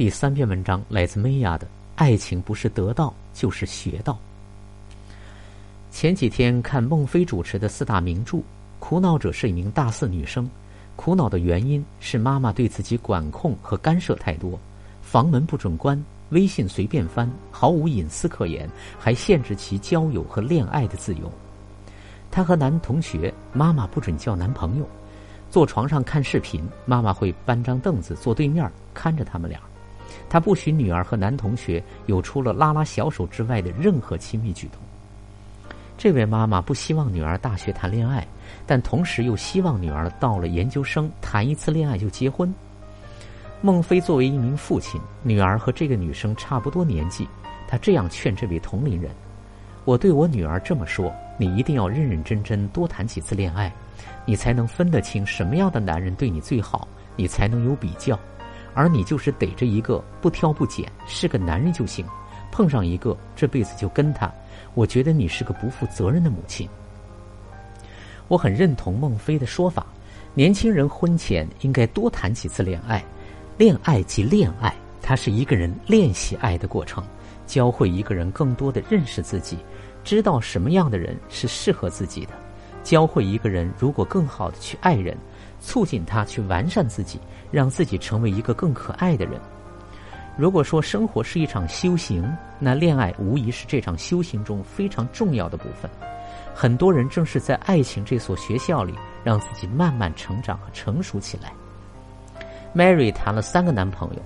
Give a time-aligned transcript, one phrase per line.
[0.00, 4.14] 第三篇文章来自梅亚的《爱情不是得到就是学到》。
[5.90, 8.42] 前几天看孟非主持的四大名著，
[8.78, 10.48] 苦恼者是一名大四女生，
[10.96, 14.58] 苦恼的原因是妈妈对自己管控和干涉太多，
[15.02, 18.66] 房门不准关，微信随便翻，毫无隐私可言，
[18.98, 21.30] 还限制其交友和恋爱的自由。
[22.30, 24.88] 她和男同学，妈妈不准交男朋友。
[25.50, 29.60] 坐床上看视频，妈妈会搬张凳子坐对面看着他们俩。
[30.28, 34.80] 她不许女儿和男同学有除了拉拉小手之外的任何亲密举动。
[35.96, 38.26] 这位妈妈不希望女儿大学谈恋爱，
[38.66, 42.52] 但同时又希望女儿到了研究生谈一次恋爱就结婚。
[43.60, 47.28] 孟非作为一名父亲，女儿和这个女生差不多年纪，
[47.68, 49.10] 他这样劝这位同龄人
[49.84, 53.70] ：“我对我女儿这么说，你一定要认认真真多谈几次恋爱。”
[54.26, 58.18] 你才能分得清什么样的男人对你最好，你才能有比较，
[58.74, 62.04] 而你就是逮着一个不挑不拣，是个男人就行，
[62.50, 64.32] 碰上一个这辈子就跟他。
[64.74, 66.68] 我觉得你是个不负责任的母亲。
[68.28, 69.86] 我很认同孟非的说法，
[70.34, 73.04] 年轻人婚前应该多谈几次恋爱，
[73.58, 77.02] 恋爱即恋爱，它是一个人练习爱的过程，
[77.46, 79.58] 教会一个人更多的认识自己，
[80.04, 82.32] 知道什么样的人是适合自己的。
[82.84, 85.16] 教会一个人，如果更好的去爱人，
[85.60, 89.40] 促进他去完善自己，让自己成为一个更可爱的人。
[90.36, 92.26] 如果说生活是一场修行，
[92.58, 95.90] 那恋爱无疑是这场修行中非常重要的部分。
[96.54, 101.52] 很多人正是在爱情这所学校里，让自己慢慢成长和成熟起来。
[102.74, 104.22] Mary 谈了三个男朋友，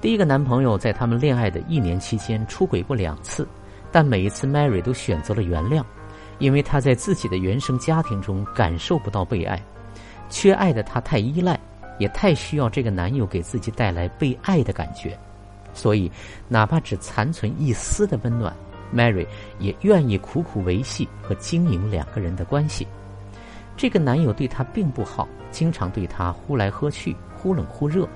[0.00, 3.46] 第一个男朋友在他们恋爱的一年期间出轨过两次，
[3.90, 5.84] 但每一次 Mary 都选择了原谅。
[6.38, 9.62] 因为他在自己的原生家庭中感受不到被爱，
[10.32, 11.60] 缺爱的她太依赖，
[11.98, 15.16] 也太需要这个男友给自己带来被爱的感觉，
[15.74, 16.10] 所以
[16.48, 18.50] 哪怕只残存一丝的温暖
[18.94, 19.26] ，Mary
[19.58, 22.86] 也愿意苦苦维系和经营两个人的关系。
[23.76, 28.08] 这个男友对她并不好，经常对她呼来喝去，忽冷忽热。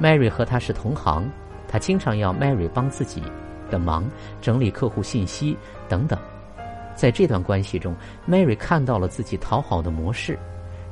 [0.00, 1.30] Mary 和他是同行，
[1.68, 3.22] 他经常要 Mary 帮自己
[3.70, 4.04] 的忙，
[4.42, 5.56] 整理客户信息
[5.88, 6.18] 等等。
[6.94, 7.94] 在这段关系中
[8.28, 10.38] ，Mary 看到了自己讨好的模式。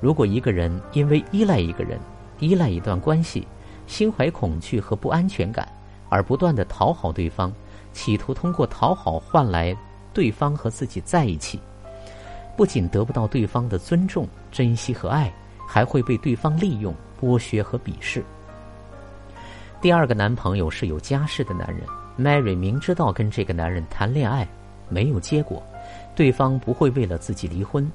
[0.05, 1.99] 如果一个人因为依赖一个人、
[2.39, 3.49] 依赖一段关系，
[3.87, 5.67] 心怀恐惧和不安全感，
[6.11, 7.51] 而不断的讨好对方，
[7.95, 9.75] 企图通过讨好换来
[10.13, 11.59] 对方和自己在一起，
[12.55, 15.33] 不仅得不到对方的尊重、珍惜和爱，
[15.67, 18.23] 还会被对方利用、剥削和鄙视。
[19.81, 21.87] 第二个男朋友是有家室的男人
[22.19, 24.47] ，Mary 明知道跟这个男人谈恋爱
[24.91, 25.63] 没有结果。
[26.15, 27.91] 对方不会为了自己离婚，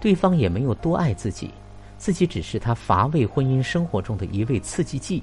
[0.00, 1.50] 对方也没有多爱自己，
[1.98, 5.22] 自己只是他乏味婚姻生活中的一味刺激剂，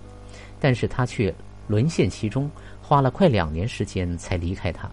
[0.59, 1.33] 但是他却
[1.67, 2.49] 沦陷其中，
[2.81, 4.89] 花了快两年时间才离开他，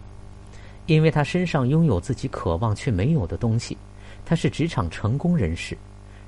[0.87, 3.77] 因为他身上拥有自己渴望却没有的东西，
[4.25, 5.77] 他是职场成功人士，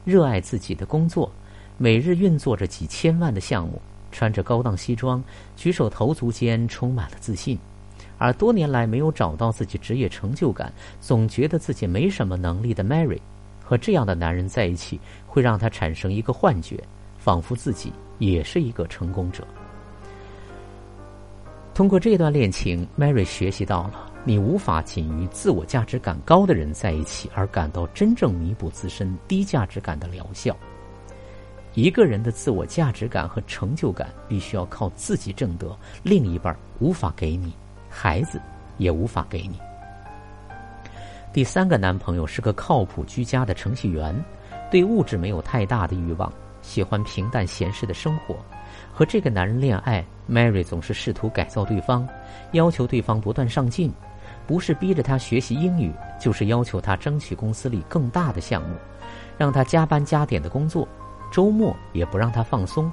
[0.05, 1.31] 热爱自己的工作，
[1.77, 3.81] 每日运作着几千万的项目，
[4.11, 5.23] 穿着高档西装，
[5.55, 7.57] 举手投足间充满了自信。
[8.19, 13.19] 而多年来没有找到自己职业成就感，总觉得自己没什么能力的 Mary，
[13.67, 14.97] 和这样的男人在一起，
[15.27, 16.81] 会让她产生一个幻觉，
[17.17, 19.45] 仿佛自己也是一个成功者。
[21.73, 30.55] 通过这段恋情，Mary 学习到了：你无法仅与自我价值感高的人在一起而感到真正弥补自身低价值感的疗效。
[31.73, 37.53] 一个人的自我价值感和成就感，必须要靠自己挣得，另一半无法给你。
[37.89, 38.41] 孩子
[38.77, 39.59] 也无法给你。
[41.33, 44.15] 第三个男朋友是个靠谱居家的程序员，
[44.71, 48.35] 对物质没有太大的欲望，喜欢平淡闲适的生活。
[48.91, 52.07] 和这个男人恋爱，Mary 总是试图改造对方，
[52.53, 53.93] 要求对方不断上进，
[54.47, 58.75] 不是逼着他学习英语，就是要求他争取公司里更大的项目，
[59.37, 60.87] 让他加班加点的工作，
[61.31, 62.91] 周末也不让他放松，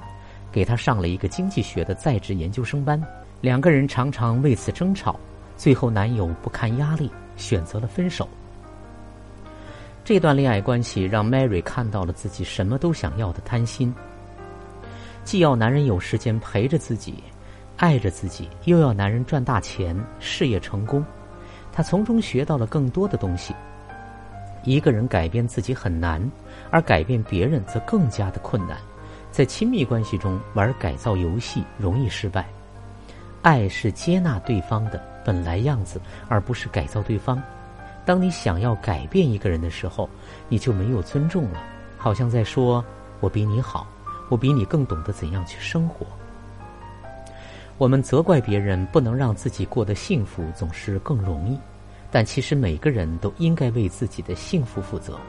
[0.51, 3.01] 给他上了一个经济学的在职研究生班。
[3.41, 5.19] 两个人常常为此争吵，
[5.57, 8.27] 最后男友不堪压力选择了分手。
[10.03, 13.93] 这段恋爱关系让 Mary 看到了自己什么都想要的贪心，
[15.23, 17.23] 既要男人有时间陪着自己，
[17.77, 21.03] 爱着自己，又要男人赚大钱、事业成功。
[21.71, 23.53] 她从中学到了更多的东西。
[24.63, 26.21] 一个人改变自己很难，
[26.71, 28.77] 而改变别人则更加的困难。
[29.31, 32.47] 在亲密关系中玩改造游戏容易失败。
[33.41, 35.99] 爱是接纳对方的本来样子，
[36.29, 37.41] 而不是改造对方。
[38.05, 40.07] 当你想要改变一个人的时候，
[40.47, 41.61] 你就没有尊重了，
[41.97, 42.85] 好像在说
[43.19, 43.87] “我比你好，
[44.29, 46.05] 我比你更懂得怎样去生活”。
[47.77, 51.59] 我们责怪别人不能让自己过得幸福，总是更容易，
[52.11, 55.19] 但其实每个人都应该为自己的幸福负责。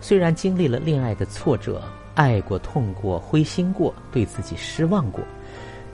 [0.00, 1.82] 虽然经历了恋爱的挫折，
[2.14, 5.24] 爱过、痛过、灰心过，对自己失望过，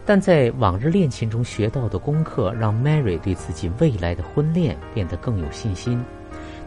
[0.06, 6.02] 但在往日恋情中学到的功课，让 Mary 对自己未来的婚恋变得更有信心。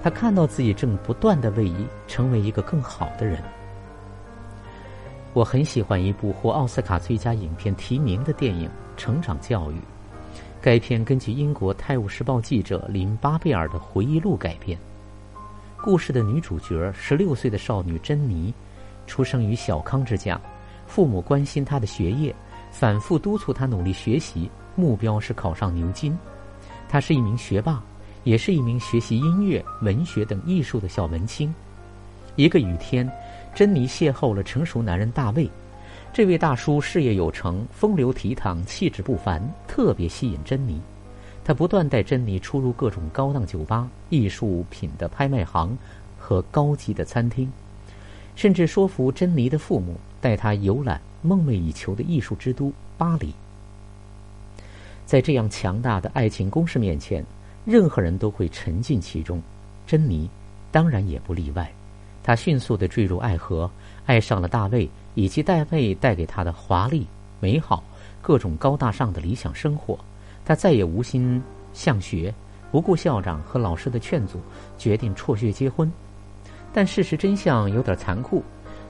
[0.01, 3.41] 她看到自己正不断的位移，成为一个更好的人。
[5.33, 8.67] 我很喜欢一部获奥斯卡最佳影片提名的电影
[8.97, 9.75] 《成长教育》。
[10.59, 14.77] 该片根据英国《泰晤士报》记者林巴贝尔的回忆录改编。
[15.79, 18.51] 故事的女主角十六岁的少女珍妮，
[19.05, 20.41] 出生于小康之家，
[20.87, 22.35] 父母关心她的学业，
[22.79, 26.15] 反复督促他努力学习，目标是考上牛津。
[26.87, 27.81] 他是一名学霸，
[28.23, 31.51] 也是一名学习音乐、文学等艺术的小文青。
[32.35, 33.11] 一个雨天，
[33.55, 35.49] 珍妮邂逅了成熟男人大卫。
[36.13, 40.79] 这位大叔事业有成，风流倜傥，气质不凡，特别吸引珍妮。
[41.43, 45.75] 他不断带珍妮出入各种高档酒吧、艺术品的拍卖行
[46.15, 47.51] 和高级的餐厅，
[48.35, 53.33] 甚至说服珍妮的父母带他游览梦寐以求的艺术之都巴黎。
[55.05, 57.23] 在这样强大的爱情攻势面前，
[57.65, 59.41] 任何人都会沉浸其中，
[59.85, 60.29] 珍妮
[60.71, 61.71] 当然也不例外。
[62.23, 63.71] 她迅速的坠入爱河，
[64.05, 67.07] 爱上了大卫以及大卫带给她的华丽、
[67.39, 67.81] 美好、
[68.21, 69.97] 各种高大上的理想生活。
[70.43, 71.41] 她再也无心
[71.73, 72.33] 向学，
[72.69, 74.41] 不顾校长和老师的劝阻，
[74.77, 75.89] 决定辍学结婚。
[76.73, 78.43] 但事实真相有点残酷，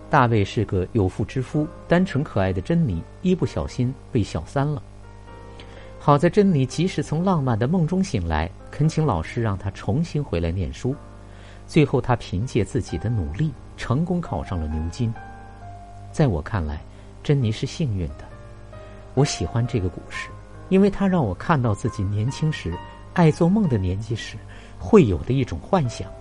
[0.09, 4.81] 大卫是个有妇之夫，单纯可爱的珍妮一不小心被小三了。
[5.99, 10.95] 好在珍妮及时从浪漫的梦中醒来，恳请老师让她重新回来念书。
[11.67, 15.13] 最后，她凭借自己的努力，成功考上了牛津。
[16.11, 16.81] 在我看来，
[17.21, 18.25] 珍妮是幸运的。
[19.13, 20.29] 我喜欢这个故事。
[20.69, 22.73] 因为它让我看到自己年轻时
[23.13, 24.35] 爱做梦的年纪时
[24.77, 26.11] 会有的一种幻想，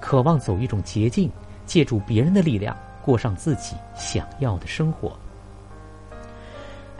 [0.00, 1.28] 渴望走一种捷径，
[1.66, 5.12] 借助别人的力量过上自己想要的生活。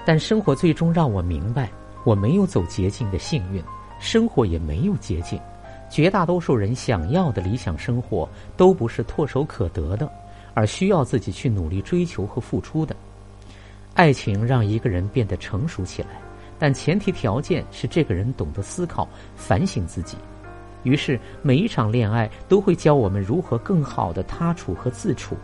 [0.04, 1.70] 但生活最终让我明白，
[2.04, 3.62] 我没有走捷径的幸运，
[4.00, 5.38] 生活也没有捷径。
[5.90, 10.10] 绝大多数人想要的理想生活都不是唾手可得的，
[10.54, 12.94] 而需要自己去努力追求和付出的。
[13.94, 16.08] 爱情让一个人变得成熟起来。
[16.60, 20.16] 但前提条件是这个人懂得思考、反省自己。
[20.82, 25.36] 于是，每一场恋爱都会教我们如何更好的他处和自处，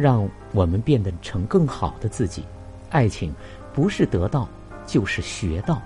[0.00, 2.42] 让我们变得成更好的自己。
[2.88, 3.34] 爱情
[3.74, 4.48] 不是得到，
[4.86, 5.80] 就是学到。